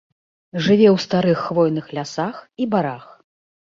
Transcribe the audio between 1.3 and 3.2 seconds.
хвойных лясах і барах.